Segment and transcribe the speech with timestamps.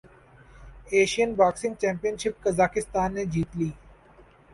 [0.93, 3.69] Asian boxing championship قازقستان نے جیت لی